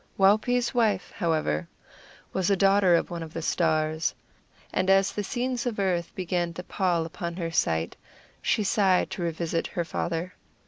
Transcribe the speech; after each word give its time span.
Waupee's 0.17 0.73
wife, 0.73 1.13
however, 1.15 1.67
was 2.33 2.49
a 2.49 2.55
daughter 2.55 2.95
of 2.95 3.11
one 3.11 3.21
of 3.21 3.33
the 3.33 3.41
stars; 3.43 4.15
and 4.73 4.89
as 4.89 5.11
the 5.11 5.23
scenes 5.23 5.67
of 5.67 5.77
earth 5.77 6.11
began 6.15 6.53
to 6.53 6.63
pall 6.63 7.05
upon 7.05 7.35
her 7.35 7.51
sight, 7.51 7.95
she 8.41 8.63
sighed 8.63 9.11
to 9.11 9.21
revisit 9.21 9.67
her 9.67 9.85
father. 9.85 10.33